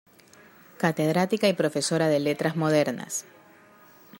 [0.79, 3.25] Catedrática y profesora de letras modernas.